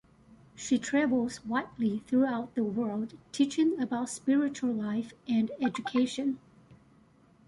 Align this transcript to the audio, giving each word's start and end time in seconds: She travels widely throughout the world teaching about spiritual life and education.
She 0.55 0.79
travels 0.79 1.45
widely 1.45 1.99
throughout 2.07 2.55
the 2.55 2.63
world 2.63 3.15
teaching 3.31 3.79
about 3.79 4.09
spiritual 4.09 4.73
life 4.73 5.13
and 5.27 5.51
education. 5.61 6.39